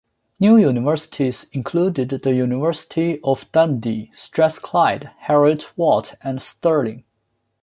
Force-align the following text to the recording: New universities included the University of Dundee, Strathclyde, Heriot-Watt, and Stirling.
New 0.39 0.57
universities 0.57 1.45
included 1.51 2.09
the 2.09 2.33
University 2.33 3.19
of 3.23 3.51
Dundee, 3.51 4.09
Strathclyde, 4.11 5.11
Heriot-Watt, 5.27 6.15
and 6.23 6.41
Stirling. 6.41 7.03